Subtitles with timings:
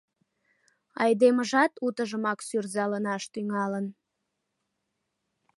[1.03, 3.85] Айдемыжат утыжымак сӱрзыланаш тӱҥалын.